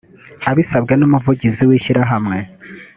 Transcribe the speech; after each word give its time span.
abisabwe 0.49 0.93
n 0.95 1.01
umuvugizi 1.07 1.63
w 1.69 1.71
ishyirahamwe 1.77 2.37